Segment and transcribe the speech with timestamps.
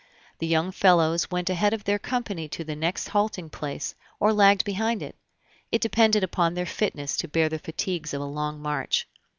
[0.39, 4.65] The young fellows went ahead of their company to the next halting place, or lagged
[4.65, 5.15] behind it;
[5.71, 9.07] it depended upon their fitness to bear the fatigues of a long march.